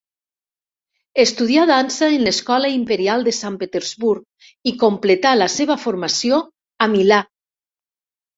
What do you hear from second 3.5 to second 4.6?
Petersburg